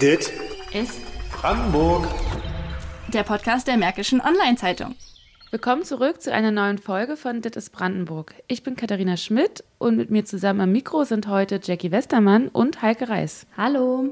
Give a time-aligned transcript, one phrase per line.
[0.00, 0.32] Dit
[0.72, 1.00] ist
[1.32, 2.06] Brandenburg.
[3.12, 4.94] der Podcast der Märkischen Online-Zeitung.
[5.50, 8.34] Willkommen zurück zu einer neuen Folge von Dit ist Brandenburg.
[8.48, 12.82] Ich bin Katharina Schmidt und mit mir zusammen am Mikro sind heute Jackie Westermann und
[12.82, 13.46] Heike Reis.
[13.56, 14.08] Hallo.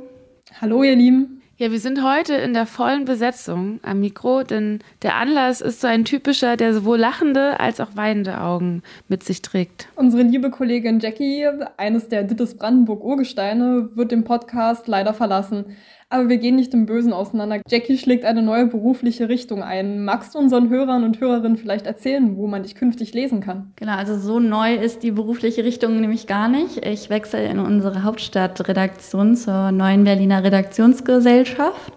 [0.61, 1.42] Hallo, ihr Lieben.
[1.59, 5.87] Ja, wir sind heute in der vollen Besetzung am Mikro, denn der Anlass ist so
[5.87, 9.87] ein typischer, der sowohl lachende als auch weinende Augen mit sich trägt.
[9.95, 11.47] Unsere liebe Kollegin Jackie,
[11.77, 15.77] eines der Dittes Brandenburg Urgesteine, wird den Podcast leider verlassen.
[16.13, 17.63] Aber wir gehen nicht im Bösen auseinander.
[17.67, 20.05] Jackie schlägt eine neue berufliche Richtung ein.
[20.05, 23.73] Magst du unseren Hörern und Hörerinnen vielleicht erzählen, wo man dich künftig lesen kann?
[23.77, 26.85] Genau, also so neu ist die berufliche Richtung nämlich gar nicht.
[26.85, 31.93] Ich wechsle in unsere Hauptstadtredaktion zur neuen Berliner Redaktionsgesellschaft.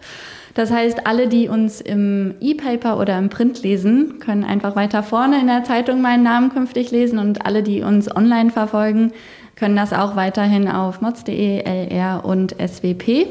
[0.53, 5.41] Das heißt, alle, die uns im E-Paper oder im Print lesen, können einfach weiter vorne
[5.41, 9.11] in der Zeitung meinen Namen künftig lesen und alle, die uns online verfolgen,
[9.57, 13.27] können das auch weiterhin auf mods.de, LR und SWP.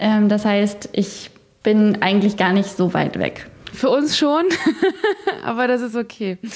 [0.00, 1.30] Ähm, das heißt, ich
[1.62, 3.46] bin eigentlich gar nicht so weit weg.
[3.72, 4.46] Für uns schon,
[5.44, 6.38] aber das ist okay.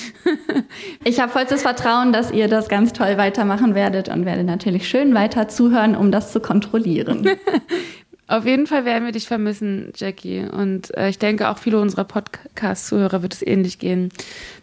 [1.04, 5.14] Ich habe vollstes Vertrauen, dass ihr das ganz toll weitermachen werdet und werde natürlich schön
[5.14, 7.28] weiter zuhören, um das zu kontrollieren.
[8.26, 10.40] Auf jeden Fall werden wir dich vermissen, Jackie.
[10.40, 14.08] Und äh, ich denke, auch viele unserer Podcast-Zuhörer wird es ähnlich gehen.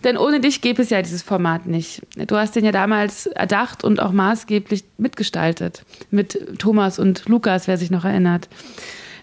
[0.03, 2.01] Denn ohne dich gäbe es ja dieses Format nicht.
[2.15, 5.83] Du hast den ja damals erdacht und auch maßgeblich mitgestaltet.
[6.09, 8.49] Mit Thomas und Lukas, wer sich noch erinnert.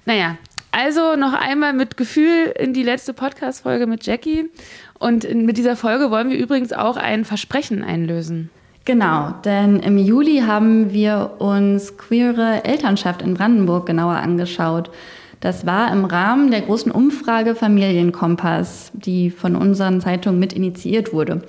[0.05, 0.39] Naja,
[0.70, 4.48] also noch einmal mit Gefühl in die letzte Podcast-Folge mit Jackie.
[5.00, 8.50] Und in, mit dieser Folge wollen wir übrigens auch ein Versprechen einlösen.
[8.89, 14.91] Genau, denn im Juli haben wir uns queere Elternschaft in Brandenburg genauer angeschaut.
[15.41, 21.42] Das war im Rahmen der großen Umfrage Familienkompass, die von unseren Zeitungen mit initiiert wurde.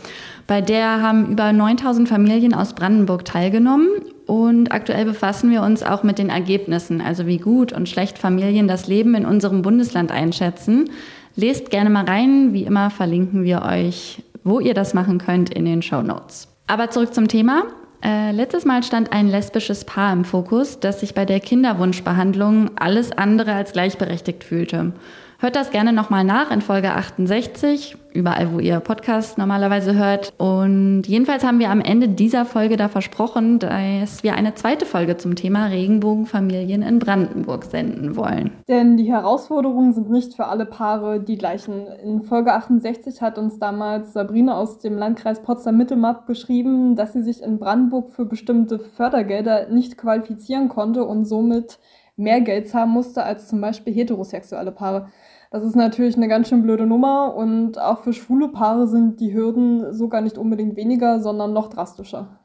[0.47, 3.87] Bei der haben über 9000 Familien aus Brandenburg teilgenommen
[4.25, 8.67] und aktuell befassen wir uns auch mit den Ergebnissen, also wie gut und schlecht Familien
[8.67, 10.89] das Leben in unserem Bundesland einschätzen.
[11.37, 15.63] Lest gerne mal rein, wie immer verlinken wir euch, wo ihr das machen könnt in
[15.63, 16.48] den Show Notes.
[16.69, 17.63] Aber zurück zum Thema.
[18.03, 23.11] Äh, letztes Mal stand ein lesbisches Paar im Fokus, das sich bei der Kinderwunschbehandlung alles
[23.11, 24.93] andere als gleichberechtigt fühlte.
[25.41, 30.33] Hört das gerne nochmal nach in Folge 68, überall, wo ihr Podcast normalerweise hört.
[30.37, 35.15] Und jedenfalls haben wir am Ende dieser Folge da versprochen, dass wir eine zweite Folge
[35.15, 38.51] zum Thema Regenbogenfamilien in Brandenburg senden wollen.
[38.67, 41.87] Denn die Herausforderungen sind nicht für alle Paare die gleichen.
[42.03, 47.41] In Folge 68 hat uns damals Sabrina aus dem Landkreis Potsdam-Mittelmark beschrieben, dass sie sich
[47.41, 51.79] in Brandenburg für bestimmte Fördergelder nicht qualifizieren konnte und somit
[52.17, 55.07] mehr Geld zahlen musste als zum Beispiel heterosexuelle Paare.
[55.51, 59.33] Das ist natürlich eine ganz schön blöde Nummer und auch für schwule Paare sind die
[59.33, 62.39] Hürden sogar nicht unbedingt weniger, sondern noch drastischer.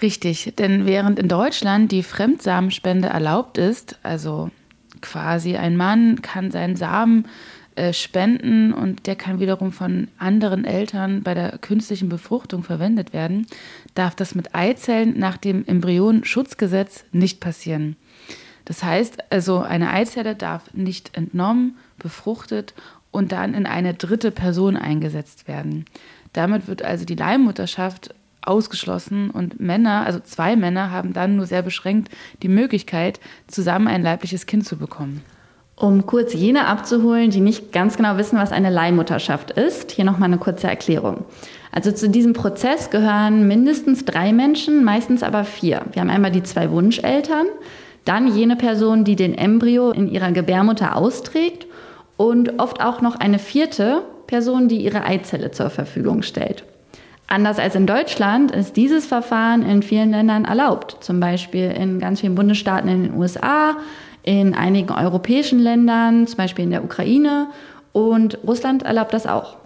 [0.00, 4.50] Richtig, denn während in Deutschland die Fremdsamenspende erlaubt ist, also
[5.02, 7.26] quasi ein Mann kann seinen Samen
[7.74, 13.46] äh, spenden und der kann wiederum von anderen Eltern bei der künstlichen Befruchtung verwendet werden,
[13.94, 17.96] darf das mit Eizellen nach dem Embryonenschutzgesetz nicht passieren.
[18.64, 22.74] Das heißt also, eine Eizelle darf nicht entnommen, befruchtet
[23.12, 25.84] und dann in eine dritte Person eingesetzt werden.
[26.32, 31.62] Damit wird also die Leihmutterschaft ausgeschlossen und Männer, also zwei Männer, haben dann nur sehr
[31.62, 32.10] beschränkt
[32.42, 35.22] die Möglichkeit, zusammen ein leibliches Kind zu bekommen.
[35.76, 40.28] Um kurz jene abzuholen, die nicht ganz genau wissen, was eine Leihmutterschaft ist, hier nochmal
[40.28, 41.24] eine kurze Erklärung.
[41.72, 45.82] Also zu diesem Prozess gehören mindestens drei Menschen, meistens aber vier.
[45.92, 47.46] Wir haben einmal die zwei Wunscheltern,
[48.04, 51.66] dann jene Person, die den Embryo in ihrer Gebärmutter austrägt
[52.20, 56.64] und oft auch noch eine vierte Person, die ihre Eizelle zur Verfügung stellt.
[57.28, 62.20] Anders als in Deutschland ist dieses Verfahren in vielen Ländern erlaubt, zum Beispiel in ganz
[62.20, 63.78] vielen Bundesstaaten in den USA,
[64.22, 67.46] in einigen europäischen Ländern, zum Beispiel in der Ukraine
[67.92, 69.56] und Russland erlaubt das auch.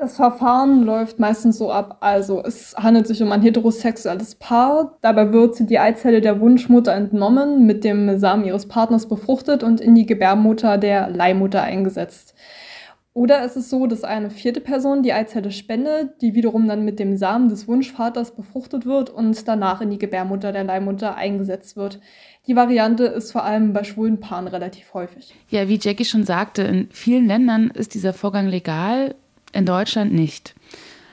[0.00, 5.30] Das Verfahren läuft meistens so ab, also es handelt sich um ein heterosexuelles Paar, dabei
[5.30, 10.06] wird die Eizelle der Wunschmutter entnommen, mit dem Samen ihres Partners befruchtet und in die
[10.06, 12.34] Gebärmutter der Leihmutter eingesetzt.
[13.12, 16.98] Oder es ist so, dass eine vierte Person die Eizelle spendet, die wiederum dann mit
[16.98, 22.00] dem Samen des Wunschvaters befruchtet wird und danach in die Gebärmutter der Leihmutter eingesetzt wird.
[22.46, 25.34] Die Variante ist vor allem bei schwulen Paaren relativ häufig.
[25.50, 29.14] Ja, wie Jackie schon sagte, in vielen Ländern ist dieser Vorgang legal
[29.52, 30.54] in Deutschland nicht.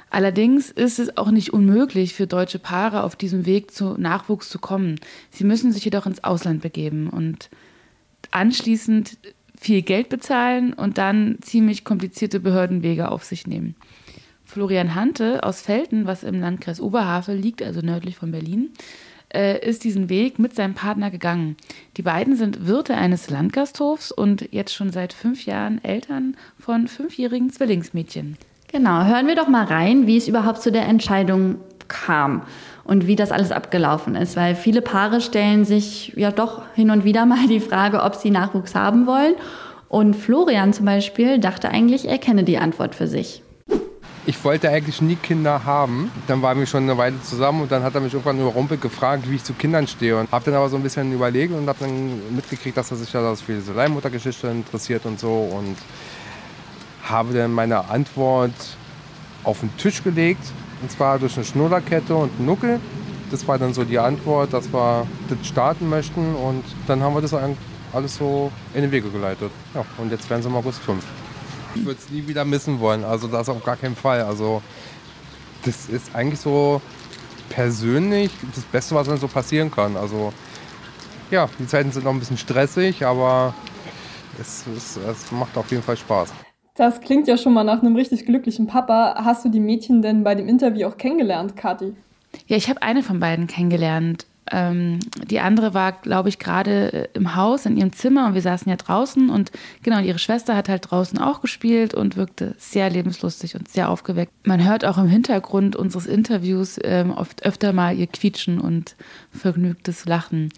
[0.10, 4.58] Allerdings ist es auch nicht unmöglich für deutsche Paare auf diesem Weg zu Nachwuchs zu
[4.58, 5.00] kommen.
[5.32, 7.50] Sie müssen sich jedoch ins Ausland begeben und
[8.32, 9.18] anschließend
[9.60, 13.76] viel Geld bezahlen und dann ziemlich komplizierte Behördenwege auf sich nehmen.
[14.46, 18.70] Florian Hante aus Felten, was im Landkreis Oberhavel liegt, also nördlich von Berlin,
[19.34, 21.58] äh, ist diesen Weg mit seinem Partner gegangen.
[21.98, 27.52] Die beiden sind Wirte eines Landgasthofs und jetzt schon seit fünf Jahren Eltern von fünfjährigen
[27.52, 28.38] Zwillingsmädchen.
[28.70, 31.56] Genau, hören wir doch mal rein, wie es überhaupt zu der Entscheidung
[31.88, 32.44] kam
[32.84, 37.04] und wie das alles abgelaufen ist, weil viele Paare stellen sich ja doch hin und
[37.04, 39.36] wieder mal die Frage, ob sie Nachwuchs haben wollen.
[39.90, 43.42] Und Florian zum Beispiel dachte eigentlich, er kenne die Antwort für sich.
[44.30, 46.12] Ich wollte eigentlich nie Kinder haben.
[46.28, 49.24] Dann waren wir schon eine Weile zusammen und dann hat er mich irgendwann überrumpelt gefragt,
[49.32, 50.18] wie ich zu Kindern stehe.
[50.18, 53.14] Und habe dann aber so ein bisschen überlegt und habe dann mitgekriegt, dass er sich
[53.14, 55.50] ja für diese Leihmuttergeschichte interessiert und so.
[55.58, 55.78] Und
[57.04, 58.52] habe dann meine Antwort
[59.46, 60.44] auf den Tisch gelegt.
[60.82, 62.82] Und zwar durch eine Schnullerkette und einen Nuckel.
[63.32, 66.36] Das war dann so die Antwort, dass wir das starten möchten.
[66.36, 69.52] Und dann haben wir das alles so in den Wege geleitet.
[69.74, 71.06] Ja, und jetzt werden sie im August fünf.
[71.80, 73.04] Ich würde es nie wieder missen wollen.
[73.04, 74.22] Also das auf gar keinen Fall.
[74.22, 74.62] Also
[75.64, 76.82] das ist eigentlich so
[77.50, 79.96] persönlich das Beste, was mir so passieren kann.
[79.98, 80.34] Also
[81.32, 83.54] ja, die Zeiten sind noch ein bisschen stressig, aber
[84.40, 86.34] es, es, es macht auf jeden Fall Spaß.
[86.76, 89.16] Das klingt ja schon mal nach einem richtig glücklichen Papa.
[89.24, 91.96] Hast du die Mädchen denn bei dem Interview auch kennengelernt, Kathi?
[92.46, 94.28] Ja, ich habe eine von beiden kennengelernt.
[94.52, 95.00] Ähm,
[95.30, 98.70] die andere war, glaube ich, gerade äh, im Haus in ihrem Zimmer und wir saßen
[98.70, 99.52] ja draußen und
[99.84, 104.32] genau, ihre Schwester hat halt draußen auch gespielt und wirkte sehr lebenslustig und sehr aufgeweckt.
[104.46, 108.96] Man hört auch im Hintergrund unseres Interviews ähm, oft öfter mal ihr Quietschen und
[109.32, 110.52] vergnügtes Lachen.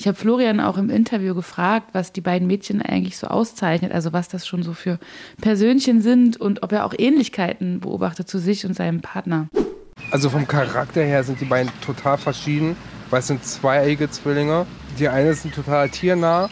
[0.00, 4.12] Ich habe Florian auch im Interview gefragt, was die beiden Mädchen eigentlich so auszeichnet, also
[4.12, 5.00] was das schon so für
[5.40, 9.48] Persönchen sind und ob er auch Ähnlichkeiten beobachtet zu sich und seinem Partner.
[10.12, 12.76] Also vom Charakter her sind die beiden total verschieden,
[13.10, 14.66] weil es sind zweieige Zwillinge.
[14.98, 16.50] Die eine ist ein total tiernah,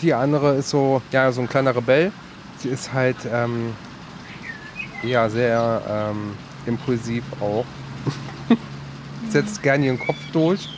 [0.00, 2.12] die andere ist so, ja, so ein kleiner Rebell.
[2.58, 3.74] Sie ist halt ähm,
[5.02, 6.36] ja, sehr ähm,
[6.66, 7.64] impulsiv auch.
[9.30, 10.68] Setzt gerne ihren Kopf durch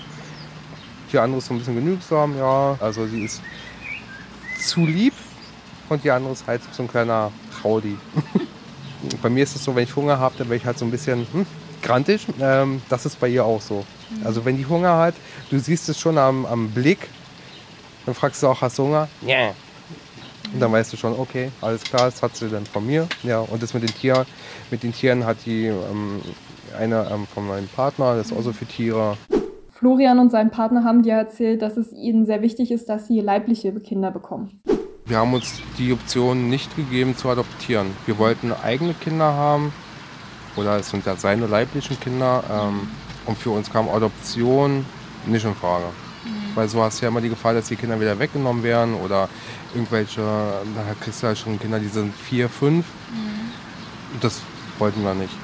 [1.15, 2.77] die andere ist so ein bisschen genügsam, ja.
[2.81, 3.41] Also sie ist
[4.59, 5.15] zu lieb
[5.89, 7.31] und die andere ist halt so ein kleiner
[7.63, 7.97] Traudi.
[9.23, 10.91] bei mir ist es so, wenn ich Hunger habe, dann werde ich halt so ein
[10.91, 11.47] bisschen hm,
[11.83, 12.27] grantig.
[12.41, 13.85] Ähm, das ist bei ihr auch so.
[14.11, 14.27] Mhm.
[14.27, 15.15] Also wenn die Hunger hat,
[15.51, 17.09] du siehst es schon am, am Blick,
[18.07, 19.09] dann fragst du auch, hast du Hunger?
[19.23, 19.29] Ja.
[19.29, 19.55] Yeah.
[20.53, 23.09] Und dann weißt du schon, okay, alles klar, das hat sie dann von mir.
[23.23, 24.25] Ja, und das mit den Tieren,
[24.71, 26.21] mit den Tieren hat die ähm,
[26.79, 29.17] eine ähm, von meinem Partner, das ist auch so für Tiere.
[29.71, 33.21] Florian und sein Partner haben dir erzählt, dass es ihnen sehr wichtig ist, dass sie
[33.21, 34.61] leibliche Kinder bekommen.
[35.07, 37.89] Wir haben uns die Option nicht gegeben zu adoptieren.
[38.07, 39.73] Wir wollten eigene Kinder haben
[40.57, 42.43] oder es sind ja seine leiblichen Kinder.
[42.51, 42.89] Ähm,
[43.27, 44.87] und für uns kam Adoption
[45.27, 45.85] nicht in Frage.
[46.25, 46.57] Mhm.
[46.57, 49.29] Weil so hast du ja immer die Gefahr, dass die Kinder wieder weggenommen werden oder
[49.75, 52.87] irgendwelche, da kriegst du ja schon Kinder, die sind vier, fünf.
[53.11, 54.21] Mhm.
[54.23, 54.41] Das
[54.79, 55.35] wollten wir nicht.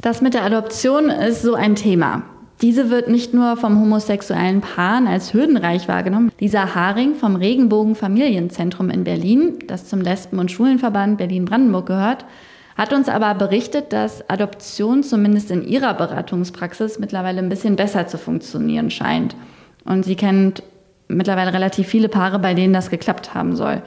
[0.00, 2.22] Das mit der Adoption ist so ein Thema.
[2.62, 6.32] Diese wird nicht nur vom homosexuellen Paaren als hürdenreich wahrgenommen.
[6.40, 12.24] Lisa Haring vom Regenbogen Familienzentrum in Berlin, das zum Lesben- und Schwulenverband Berlin-Brandenburg gehört,
[12.76, 18.16] hat uns aber berichtet, dass Adoption zumindest in ihrer Beratungspraxis mittlerweile ein bisschen besser zu
[18.16, 19.36] funktionieren scheint.
[19.84, 20.62] Und sie kennt
[21.08, 23.82] mittlerweile relativ viele Paare, bei denen das geklappt haben soll.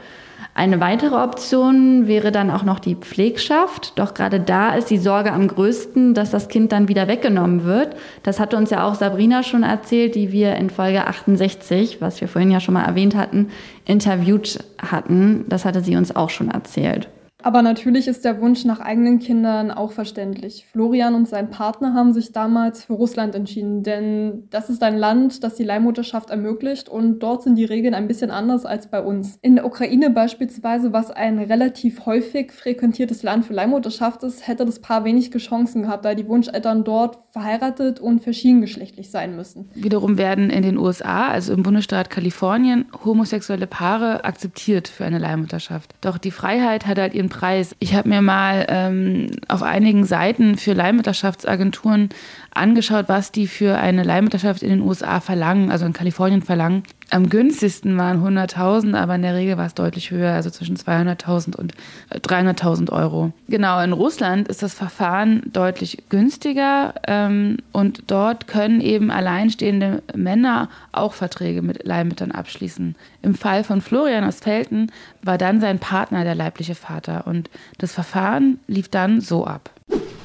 [0.59, 3.97] Eine weitere Option wäre dann auch noch die Pflegschaft.
[3.97, 7.95] Doch gerade da ist die Sorge am größten, dass das Kind dann wieder weggenommen wird.
[8.23, 12.27] Das hatte uns ja auch Sabrina schon erzählt, die wir in Folge 68, was wir
[12.27, 13.51] vorhin ja schon mal erwähnt hatten,
[13.85, 15.45] interviewt hatten.
[15.47, 17.07] Das hatte sie uns auch schon erzählt.
[17.41, 20.65] Aber natürlich ist der Wunsch nach eigenen Kindern auch verständlich.
[20.69, 25.41] Florian und sein Partner haben sich damals für Russland entschieden, denn das ist ein Land,
[25.43, 29.37] das die Leihmutterschaft ermöglicht und dort sind die Regeln ein bisschen anders als bei uns.
[29.41, 34.79] In der Ukraine beispielsweise, was ein relativ häufig frequentiertes Land für Leihmutterschaft ist, hätte das
[34.79, 39.69] Paar wenig Chancen gehabt, da die Wunscheltern dort verheiratet und verschiedengeschlechtlich sein müssen.
[39.75, 45.93] Wiederum werden in den USA, also im Bundesstaat Kalifornien, homosexuelle Paare akzeptiert für eine Leihmutterschaft.
[46.01, 47.75] Doch die Freiheit hat halt ihren Preis.
[47.79, 52.09] Ich habe mir mal ähm, auf einigen Seiten für Leihmutterschaftsagenturen
[52.51, 56.83] angeschaut, was die für eine Leihmutterschaft in den USA verlangen, also in Kalifornien verlangen.
[57.11, 61.55] Am günstigsten waren 100.000, aber in der Regel war es deutlich höher, also zwischen 200.000
[61.55, 61.73] und
[62.11, 63.33] 300.000 Euro.
[63.47, 70.69] Genau, in Russland ist das Verfahren deutlich günstiger ähm, und dort können eben alleinstehende Männer
[70.91, 72.95] auch Verträge mit Leihmüttern abschließen.
[73.23, 74.91] Im Fall von Florian aus Felten
[75.23, 77.49] war dann sein Partner der leibliche Vater und
[77.79, 79.71] das Verfahren lief dann so ab.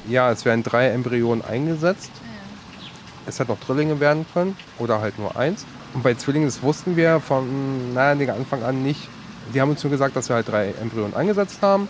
[0.07, 2.11] Ja, es werden drei Embryonen eingesetzt.
[3.25, 5.65] Es hätte noch Drillinge werden können oder halt nur eins.
[5.95, 9.07] Und bei Zwillingen, das wussten wir von naja, Anfang an nicht.
[9.53, 11.87] Die haben uns nur gesagt, dass wir halt drei Embryonen eingesetzt haben.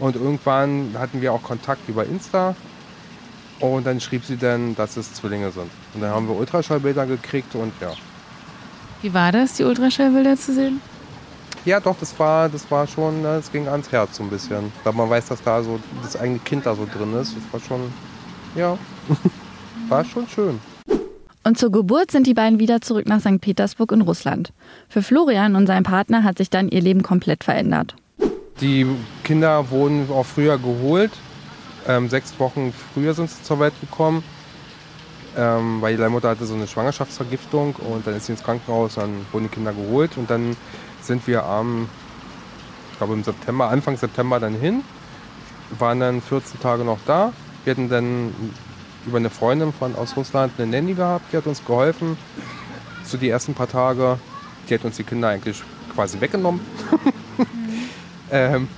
[0.00, 2.56] Und irgendwann hatten wir auch Kontakt über Insta.
[3.60, 5.70] Und dann schrieb sie dann, dass es Zwillinge sind.
[5.94, 7.92] Und dann haben wir Ultraschallbilder gekriegt und ja.
[9.02, 10.80] Wie war das, die Ultraschallbilder zu sehen?
[11.64, 14.72] Ja, doch, das war, das war schon, es ne, ging ans Herz so ein bisschen.
[14.82, 17.36] Weil man weiß, dass da so das eigene Kind da so drin ist.
[17.36, 17.92] Das war schon,
[18.56, 18.76] ja,
[19.88, 20.60] war schon schön.
[21.44, 23.40] Und zur Geburt sind die beiden wieder zurück nach St.
[23.40, 24.52] Petersburg in Russland.
[24.88, 27.94] Für Florian und seinen Partner hat sich dann ihr Leben komplett verändert.
[28.60, 28.86] Die
[29.24, 31.12] Kinder wurden auch früher geholt.
[31.86, 34.22] Ähm, sechs Wochen früher sind sie zur Welt gekommen,
[35.36, 39.24] ähm, weil die Leihmutter hatte so eine Schwangerschaftsvergiftung und dann ist sie ins Krankenhaus, dann
[39.32, 40.56] wurden die Kinder geholt und dann
[41.00, 41.88] sind wir am,
[42.92, 44.82] ich glaube im September, Anfang September dann hin,
[45.78, 47.32] waren dann 14 Tage noch da.
[47.64, 48.34] Wir hatten dann
[49.06, 52.16] über eine Freundin von aus Russland eine Nanny gehabt, die hat uns geholfen.
[53.04, 54.18] So die ersten paar Tage,
[54.68, 55.62] die hat uns die Kinder eigentlich
[55.94, 56.60] quasi weggenommen.
[58.30, 58.68] ähm,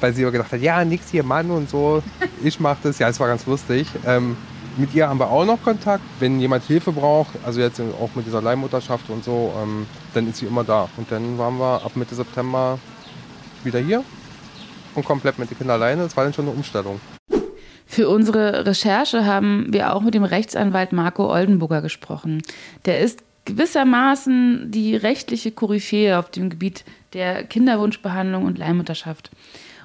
[0.00, 2.02] weil sie immer gedacht hat, ja, nix hier, Mann und so.
[2.42, 2.98] Ich mach das.
[2.98, 3.86] Ja, es war ganz lustig.
[4.06, 4.36] Ähm,
[4.76, 6.02] mit ihr haben wir auch noch Kontakt.
[6.18, 10.38] Wenn jemand Hilfe braucht, also jetzt auch mit dieser Leihmutterschaft und so, ähm, dann ist
[10.38, 10.88] sie immer da.
[10.96, 12.78] Und dann waren wir ab Mitte September
[13.62, 14.02] wieder hier
[14.94, 16.02] und komplett mit den Kindern alleine.
[16.04, 17.00] Das war dann schon eine Umstellung.
[17.90, 22.40] Für unsere Recherche haben wir auch mit dem Rechtsanwalt Marco Oldenburger gesprochen.
[22.84, 29.32] Der ist gewissermaßen die rechtliche Koryphäe auf dem Gebiet der Kinderwunschbehandlung und Leihmutterschaft.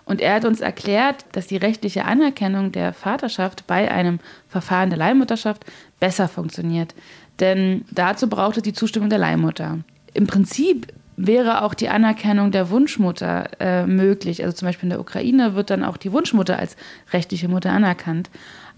[0.05, 4.19] Und er hat uns erklärt, dass die rechtliche Anerkennung der Vaterschaft bei einem
[4.49, 5.65] Verfahren der Leihmutterschaft
[5.99, 6.93] besser funktioniert.
[7.39, 9.79] Denn dazu braucht es die Zustimmung der Leihmutter.
[10.13, 14.43] Im Prinzip wäre auch die Anerkennung der Wunschmutter äh, möglich.
[14.43, 16.75] Also zum Beispiel in der Ukraine wird dann auch die Wunschmutter als
[17.13, 18.29] rechtliche Mutter anerkannt.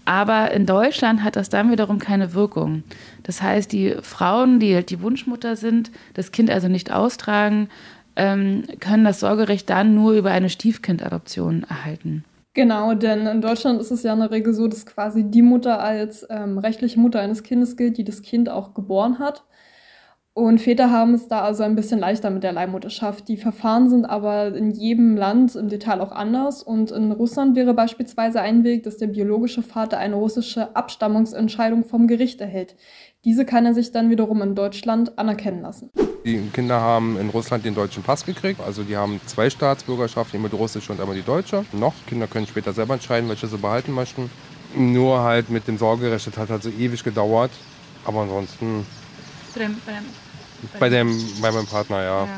[0.04, 2.82] Aber in Deutschland hat das dann wiederum keine Wirkung.
[3.24, 7.68] Das heißt, die Frauen, die halt die Wunschmutter sind, das Kind also nicht austragen,
[8.16, 12.24] ähm, können das Sorgerecht dann nur über eine Stiefkindadoption erhalten.
[12.54, 15.80] Genau, denn in Deutschland ist es ja in der Regel so, dass quasi die Mutter
[15.80, 19.44] als ähm, rechtliche Mutter eines Kindes gilt, die das Kind auch geboren hat.
[20.38, 23.26] Und Väter haben es da also ein bisschen leichter mit der Leihmutterschaft.
[23.26, 26.62] Die Verfahren sind aber in jedem Land im Detail auch anders.
[26.62, 32.06] Und in Russland wäre beispielsweise ein Weg, dass der biologische Vater eine russische Abstammungsentscheidung vom
[32.06, 32.76] Gericht erhält.
[33.24, 35.90] Diese kann er sich dann wiederum in Deutschland anerkennen lassen.
[36.24, 38.60] Die Kinder haben in Russland den deutschen Pass gekriegt.
[38.64, 41.64] Also die haben zwei Staatsbürgerschaften, einmal die russische und einmal die deutsche.
[41.72, 44.30] Noch, Kinder können später selber entscheiden, welche sie behalten möchten.
[44.76, 47.50] Nur halt mit dem Sorgerecht, das hat halt so ewig gedauert.
[48.04, 48.86] Aber ansonsten...
[49.52, 49.74] Bei dem,
[50.78, 52.24] bei dem bei, dem, bei meinem Partner, ja.
[52.24, 52.28] ja.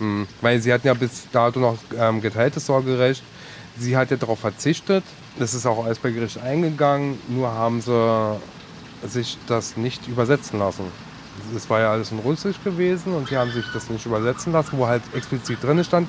[0.00, 0.26] Mhm.
[0.40, 3.22] Weil sie hatten ja bis dato noch ähm, geteiltes Sorgerecht.
[3.78, 5.04] Sie hat ja darauf verzichtet.
[5.38, 7.18] Das ist auch alles bei Gericht eingegangen.
[7.28, 8.38] Nur haben sie
[9.06, 10.84] sich das nicht übersetzen lassen.
[11.56, 14.76] Es war ja alles in Russisch gewesen und sie haben sich das nicht übersetzen lassen,
[14.76, 16.08] wo halt explizit drin stand,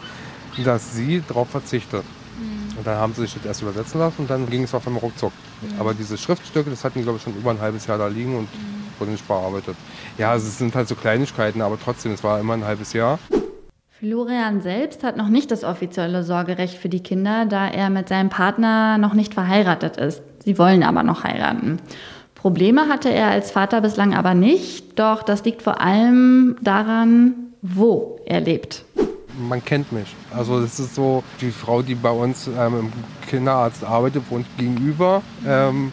[0.66, 2.04] dass sie darauf verzichtet.
[2.40, 2.78] Mhm.
[2.78, 5.02] Und dann haben sie sich das erst übersetzen lassen und dann ging es auf einmal
[5.02, 5.32] ruckzuck.
[5.62, 5.80] Mhm.
[5.80, 8.38] Aber diese Schriftstücke, das hatten die, glaube ich, schon über ein halbes Jahr da liegen
[8.38, 9.76] und mhm nicht bearbeitet.
[10.18, 13.20] Ja, also es sind halt so Kleinigkeiten, aber trotzdem, es war immer ein halbes Jahr.
[14.00, 18.30] Florian selbst hat noch nicht das offizielle Sorgerecht für die Kinder, da er mit seinem
[18.30, 20.24] Partner noch nicht verheiratet ist.
[20.44, 21.78] Sie wollen aber noch heiraten.
[22.34, 28.20] Probleme hatte er als Vater bislang aber nicht, doch das liegt vor allem daran, wo
[28.26, 28.84] er lebt.
[29.38, 30.16] Man kennt mich.
[30.36, 32.94] Also das ist so, die Frau, die bei uns ähm, im
[33.30, 35.22] Kinderarzt arbeitet, wohnt gegenüber.
[35.46, 35.92] Ähm,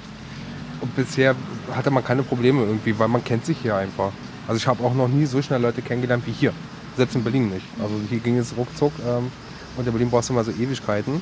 [0.81, 1.35] und bisher
[1.75, 4.13] hatte man keine Probleme irgendwie, weil man kennt sich hier einfach.
[4.47, 6.53] Also ich habe auch noch nie so schnell Leute kennengelernt wie hier.
[6.97, 7.67] Selbst in Berlin nicht.
[7.81, 8.93] Also hier ging es ruckzuck.
[9.07, 9.31] Ähm,
[9.77, 11.21] und in Berlin brauchst du immer so Ewigkeiten.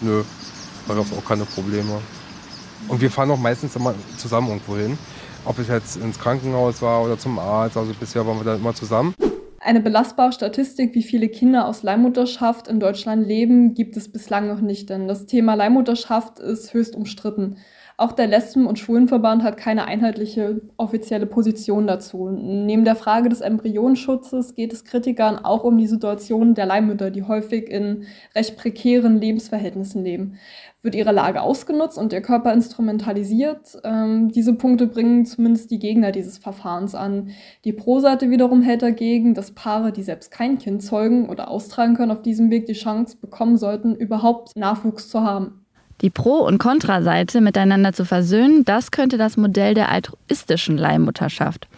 [0.00, 0.22] Nö,
[0.88, 2.00] da gab es auch keine Probleme.
[2.88, 4.98] Und wir fahren auch meistens immer zusammen irgendwo hin.
[5.44, 7.76] Ob es jetzt ins Krankenhaus war oder zum Arzt.
[7.76, 9.14] Also bisher waren wir da immer zusammen.
[9.64, 14.60] Eine belastbare Statistik, wie viele Kinder aus Leihmutterschaft in Deutschland leben, gibt es bislang noch
[14.60, 17.58] nicht, denn das Thema Leihmutterschaft ist höchst umstritten.
[17.96, 22.28] Auch der Lesben- und Schwulenverband hat keine einheitliche offizielle Position dazu.
[22.28, 27.22] Neben der Frage des Embryonschutzes geht es Kritikern auch um die Situation der Leihmütter, die
[27.22, 30.40] häufig in recht prekären Lebensverhältnissen leben.
[30.84, 33.78] Wird ihre Lage ausgenutzt und ihr Körper instrumentalisiert?
[33.84, 37.30] Ähm, diese Punkte bringen zumindest die Gegner dieses Verfahrens an.
[37.64, 42.10] Die Pro-Seite wiederum hält dagegen, dass Paare, die selbst kein Kind zeugen oder austragen können,
[42.10, 45.64] auf diesem Weg die Chance bekommen sollten, überhaupt Nachwuchs zu haben.
[46.00, 51.68] Die Pro- und Kontraseite miteinander zu versöhnen, das könnte das Modell der altruistischen Leihmutterschaft.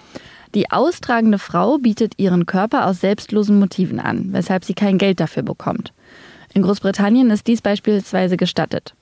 [0.55, 5.43] Die austragende Frau bietet ihren Körper aus selbstlosen Motiven an, weshalb sie kein Geld dafür
[5.43, 5.93] bekommt.
[6.55, 8.95] In Großbritannien ist dies beispielsweise gestattet.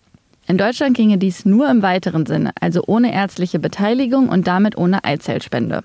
[0.49, 5.05] In Deutschland ginge dies nur im weiteren Sinne, also ohne ärztliche Beteiligung und damit ohne
[5.05, 5.85] Eizellspende.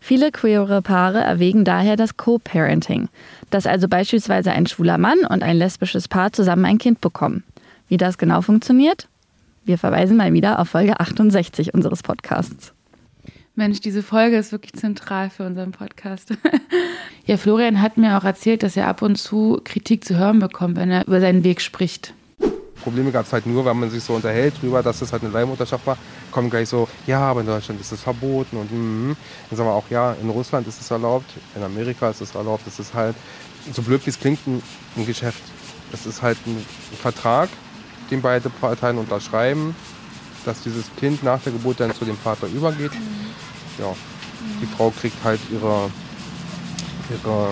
[0.00, 3.08] Viele queere Paare erwägen daher das Co-Parenting,
[3.50, 7.42] dass also beispielsweise ein schwuler Mann und ein lesbisches Paar zusammen ein Kind bekommen.
[7.88, 9.08] Wie das genau funktioniert?
[9.64, 12.72] Wir verweisen mal wieder auf Folge 68 unseres Podcasts.
[13.54, 16.30] Mensch, diese Folge ist wirklich zentral für unseren Podcast.
[17.26, 20.76] ja, Florian hat mir auch erzählt, dass er ab und zu Kritik zu hören bekommt,
[20.76, 22.14] wenn er über seinen Weg spricht.
[22.82, 25.32] Probleme gab es halt nur, wenn man sich so unterhält drüber, dass es halt eine
[25.32, 25.98] Leihmutterschaft war,
[26.30, 29.16] kommt gleich so, ja, aber in Deutschland ist es verboten und mm,
[29.50, 32.66] dann sagen wir auch, ja, in Russland ist es erlaubt, in Amerika ist es erlaubt,
[32.66, 33.14] es ist halt,
[33.72, 34.62] so blöd wie es klingt, ein,
[34.96, 35.42] ein Geschäft.
[35.92, 36.66] Es ist halt ein
[37.00, 37.50] Vertrag,
[38.10, 39.76] den beide Parteien unterschreiben,
[40.44, 42.92] dass dieses Kind nach der Geburt dann zu dem Vater übergeht
[43.78, 43.94] ja,
[44.60, 45.90] die Frau kriegt halt ihre,
[47.10, 47.48] ihre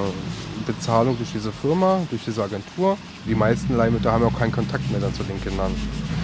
[0.67, 2.97] Bezahlung durch diese Firma, durch diese Agentur.
[3.27, 5.75] Die meisten Leihmütter haben auch keinen Kontakt mehr dann zu den Kindern.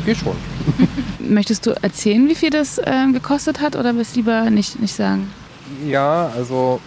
[0.05, 0.37] Wir schon.
[1.19, 4.95] Möchtest du erzählen, wie viel das äh, gekostet hat oder willst du lieber nicht, nicht
[4.95, 5.31] sagen?
[5.85, 6.81] Ja, also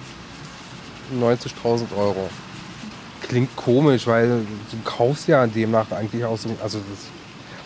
[1.20, 2.30] 90.000 Euro.
[3.28, 7.19] Klingt komisch, weil du kaufst ja demnach eigentlich auch so, also das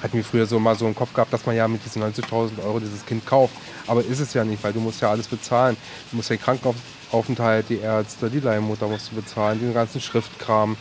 [0.03, 2.61] hatten wir früher so mal so im Kopf gehabt, dass man ja mit diesen 90.000
[2.63, 3.55] Euro dieses Kind kauft.
[3.87, 5.77] Aber ist es ja nicht, weil du musst ja alles bezahlen.
[6.11, 10.75] Du musst ja den Krankenaufenthalt, die Ärzte, die Leihmutter musst du bezahlen, den ganzen Schriftkram.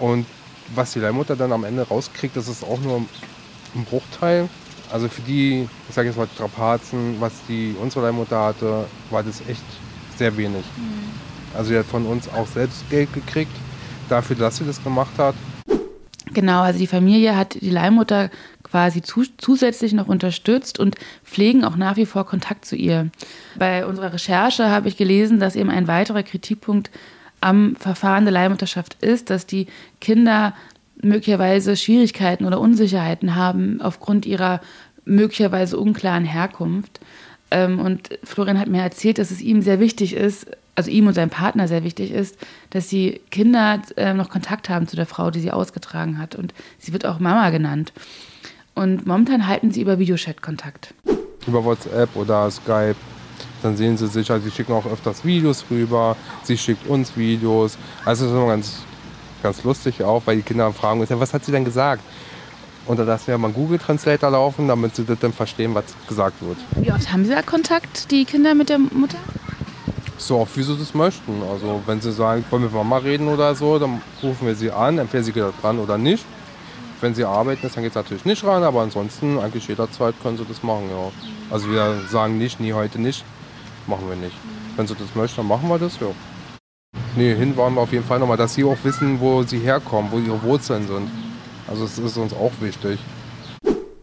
[0.00, 0.26] Und
[0.74, 3.06] was die Leihmutter dann am Ende rauskriegt, das ist auch nur
[3.76, 4.48] ein Bruchteil.
[4.90, 9.40] Also für die, ich sage jetzt mal Strapazen, was die unsere Leihmutter hatte, war das
[9.48, 9.62] echt
[10.18, 10.64] sehr wenig.
[10.76, 11.56] Mhm.
[11.56, 13.52] Also sie hat von uns auch selbst Geld gekriegt,
[14.08, 15.36] dafür, dass sie das gemacht hat.
[16.34, 18.30] Genau, also die Familie hat die Leihmutter
[18.64, 23.08] quasi zu, zusätzlich noch unterstützt und pflegen auch nach wie vor Kontakt zu ihr.
[23.56, 26.90] Bei unserer Recherche habe ich gelesen, dass eben ein weiterer Kritikpunkt
[27.40, 29.68] am Verfahren der Leihmutterschaft ist, dass die
[30.00, 30.54] Kinder
[31.00, 34.60] möglicherweise Schwierigkeiten oder Unsicherheiten haben aufgrund ihrer
[35.04, 37.00] möglicherweise unklaren Herkunft.
[37.50, 41.14] Ähm, und Florian hat mir erzählt, dass es ihm sehr wichtig ist, also ihm und
[41.14, 42.36] seinem Partner sehr wichtig ist,
[42.70, 46.34] dass die Kinder äh, noch Kontakt haben zu der Frau, die sie ausgetragen hat.
[46.34, 47.92] Und sie wird auch Mama genannt.
[48.74, 50.94] Und momentan halten sie über Videochat Kontakt.
[51.46, 52.96] Über WhatsApp oder Skype.
[53.62, 57.78] Dann sehen sie sich, also sie schicken auch öfters Videos rüber, sie schickt uns Videos.
[58.04, 58.82] Also das ist immer ganz,
[59.42, 62.02] ganz lustig auch, weil die Kinder fragen uns, was hat sie denn gesagt?
[62.86, 65.84] Und da lassen wir mal einen Google Translator laufen, damit sie das dann verstehen, was
[66.06, 66.58] gesagt wird.
[66.76, 69.16] Wie oft haben Sie da Kontakt, die Kinder mit der Mutter?
[70.16, 71.42] So oft, wie sie das möchten.
[71.50, 74.70] Also wenn sie sagen, wollen wir mit Mama reden oder so, dann rufen wir sie
[74.70, 76.24] an, entweder sie geht dran oder nicht.
[77.00, 80.38] Wenn sie arbeiten ist, dann geht es natürlich nicht ran, aber ansonsten eigentlich jederzeit können
[80.38, 81.10] sie das machen, ja.
[81.50, 83.24] Also wir sagen nicht, nie heute nicht,
[83.86, 84.36] machen wir nicht.
[84.76, 86.06] Wenn sie das möchten, dann machen wir das, ja.
[87.16, 90.10] Nee, hin waren wir auf jeden Fall nochmal, dass sie auch wissen, wo sie herkommen,
[90.10, 91.10] wo ihre Wurzeln sind.
[91.68, 92.98] Also es ist uns auch wichtig.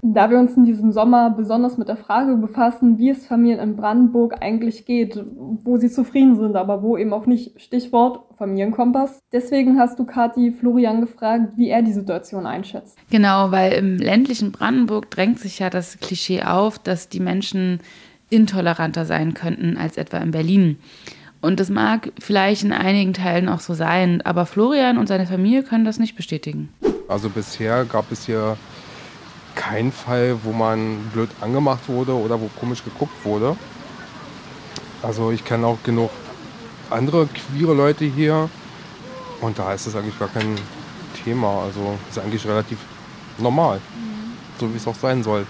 [0.04, 3.76] Da wir uns in diesem Sommer besonders mit der Frage befassen, wie es Familien in
[3.76, 9.20] Brandenburg eigentlich geht, wo sie zufrieden sind, aber wo eben auch nicht, Stichwort Familienkompass.
[9.32, 12.98] Deswegen hast du Kati Florian gefragt, wie er die Situation einschätzt.
[13.12, 17.80] Genau, weil im ländlichen Brandenburg drängt sich ja das Klischee auf, dass die Menschen
[18.32, 20.78] intoleranter sein könnten als etwa in Berlin.
[21.42, 25.62] Und das mag vielleicht in einigen Teilen auch so sein, aber Florian und seine Familie
[25.62, 26.70] können das nicht bestätigen.
[27.08, 28.58] Also bisher gab es hier
[29.56, 33.56] kein Fall, wo man blöd angemacht wurde oder wo komisch geguckt wurde.
[35.02, 36.10] Also ich kenne auch genug
[36.90, 38.50] andere queere Leute hier
[39.42, 40.56] und da ist es eigentlich gar kein
[41.24, 41.64] Thema.
[41.64, 42.78] Also ist eigentlich relativ
[43.38, 43.80] normal,
[44.60, 45.46] so wie es auch sein soll.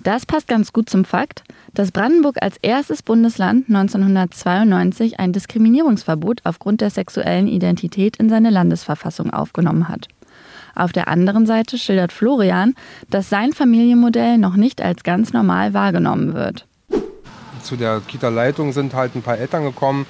[0.00, 1.42] Das passt ganz gut zum Fakt,
[1.74, 9.30] dass Brandenburg als erstes Bundesland 1992 ein Diskriminierungsverbot aufgrund der sexuellen Identität in seine Landesverfassung
[9.30, 10.08] aufgenommen hat.
[10.74, 12.74] Auf der anderen Seite schildert Florian,
[13.10, 16.66] dass sein Familienmodell noch nicht als ganz normal wahrgenommen wird.
[17.62, 20.06] Zu der Kita-Leitung sind halt ein paar Eltern gekommen,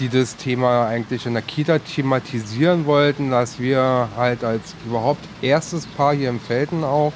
[0.00, 5.86] die das Thema eigentlich in der Kita thematisieren wollten, dass wir halt als überhaupt erstes
[5.86, 7.12] Paar hier im Felden auch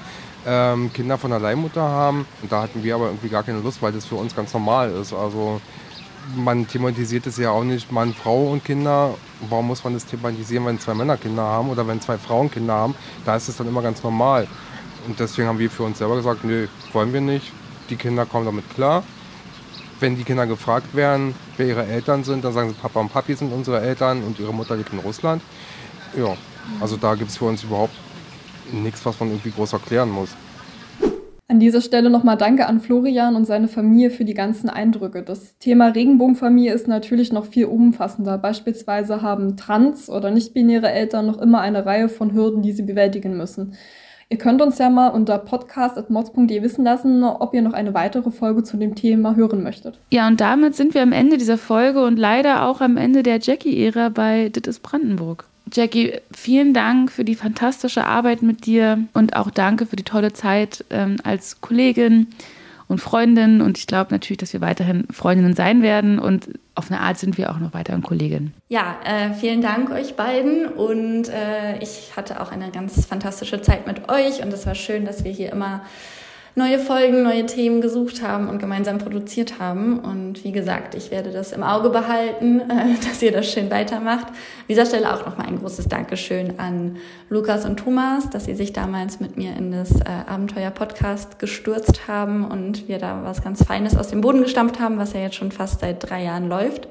[0.46, 2.26] ähm, Kinder von der Leihmutter haben.
[2.42, 4.90] Und da hatten wir aber irgendwie gar keine Lust, weil das für uns ganz normal
[4.90, 5.12] ist.
[5.12, 5.61] Also
[6.37, 9.14] man thematisiert es ja auch nicht Mann, Frau und Kinder.
[9.48, 12.74] Warum muss man das thematisieren, wenn zwei Männer Kinder haben oder wenn zwei Frauen Kinder
[12.74, 12.94] haben?
[13.24, 14.46] Da ist es dann immer ganz normal.
[15.06, 17.52] Und deswegen haben wir für uns selber gesagt, nö, wollen wir nicht.
[17.90, 19.02] Die Kinder kommen damit klar.
[20.00, 23.35] Wenn die Kinder gefragt werden, wer ihre Eltern sind, dann sagen sie, Papa und Papi
[23.35, 25.42] sind unsere Eltern und ihre Mutter lebt in Russland.
[26.16, 26.37] Ja,
[26.80, 27.94] also da gibt es für uns überhaupt
[28.70, 30.30] nichts, was man irgendwie groß erklären muss.
[31.52, 35.22] An dieser Stelle nochmal Danke an Florian und seine Familie für die ganzen Eindrücke.
[35.22, 38.38] Das Thema Regenbogenfamilie ist natürlich noch viel umfassender.
[38.38, 43.36] Beispielsweise haben trans- oder nicht-binäre Eltern noch immer eine Reihe von Hürden, die sie bewältigen
[43.36, 43.74] müssen.
[44.30, 48.62] Ihr könnt uns ja mal unter podcast.mods.de wissen lassen, ob ihr noch eine weitere Folge
[48.62, 50.00] zu dem Thema hören möchtet.
[50.10, 53.40] Ja, und damit sind wir am Ende dieser Folge und leider auch am Ende der
[53.40, 55.44] Jackie-Ära bei Dit ist Brandenburg.
[55.72, 60.32] Jackie, vielen Dank für die fantastische Arbeit mit dir und auch danke für die tolle
[60.32, 62.28] Zeit ähm, als Kollegin
[62.88, 63.62] und Freundin.
[63.62, 67.38] Und ich glaube natürlich, dass wir weiterhin Freundinnen sein werden und auf eine Art sind
[67.38, 68.54] wir auch noch weiterhin Kolleginnen.
[68.68, 73.87] Ja, äh, vielen Dank euch beiden und äh, ich hatte auch eine ganz fantastische Zeit
[73.87, 75.82] mit euch und es war schön, dass wir hier immer
[76.54, 79.98] neue Folgen, neue Themen gesucht haben und gemeinsam produziert haben.
[79.98, 82.62] Und wie gesagt, ich werde das im Auge behalten,
[83.08, 84.28] dass ihr das schön weitermacht.
[84.28, 84.34] An
[84.68, 86.96] dieser Stelle auch nochmal ein großes Dankeschön an
[87.30, 92.44] Lukas und Thomas, dass sie sich damals mit mir in das äh, Abenteuer-Podcast gestürzt haben
[92.44, 95.52] und wir da was ganz Feines aus dem Boden gestampft haben, was ja jetzt schon
[95.52, 96.88] fast seit drei Jahren läuft.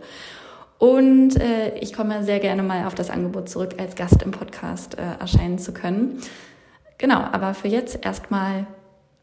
[0.80, 4.98] Und äh, ich komme sehr gerne mal auf das Angebot zurück, als Gast im Podcast
[4.98, 6.18] äh, erscheinen zu können.
[6.98, 8.66] Genau, aber für jetzt erstmal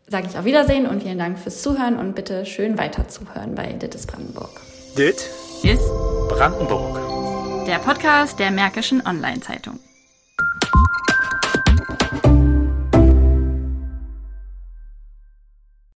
[0.08, 3.72] sage ich auf Wiedersehen und vielen Dank fürs Zuhören und bitte schön weiter zuhören bei
[3.72, 4.60] Dit ist Brandenburg.
[4.96, 5.28] Dit
[5.62, 5.88] ist
[6.28, 7.66] Brandenburg.
[7.66, 9.78] Der Podcast der Märkischen Online-Zeitung.